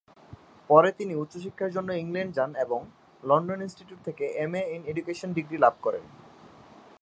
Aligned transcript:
পরে 0.69 0.89
তিনি 0.99 1.13
উচ্চ 1.15 1.33
শিক্ষার 1.45 1.73
জন্য 1.75 1.89
ইংল্যান্ড 1.93 2.31
যান 2.37 2.51
এবং 2.65 2.79
লন্ডন 3.23 3.59
ইনস্টিটিউট 3.65 3.99
থেকে 4.07 4.25
এমএ 4.43 4.61
ইন 4.75 4.81
এডুকেশন 4.91 5.29
ডিগ্রি 5.37 5.57
লাভ 5.63 5.75
করেন। 5.85 6.03